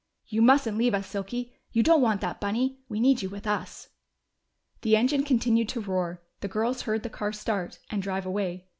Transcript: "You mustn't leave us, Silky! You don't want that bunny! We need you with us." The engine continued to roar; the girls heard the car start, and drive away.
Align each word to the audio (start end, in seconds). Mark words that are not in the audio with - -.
"You 0.25 0.41
mustn't 0.41 0.79
leave 0.79 0.95
us, 0.95 1.05
Silky! 1.05 1.53
You 1.73 1.83
don't 1.83 2.01
want 2.01 2.21
that 2.21 2.41
bunny! 2.41 2.79
We 2.89 2.99
need 2.99 3.21
you 3.21 3.29
with 3.29 3.45
us." 3.45 3.89
The 4.81 4.95
engine 4.97 5.23
continued 5.23 5.69
to 5.69 5.79
roar; 5.79 6.23
the 6.39 6.47
girls 6.47 6.81
heard 6.81 7.03
the 7.03 7.09
car 7.11 7.31
start, 7.31 7.77
and 7.91 8.01
drive 8.01 8.25
away. 8.25 8.65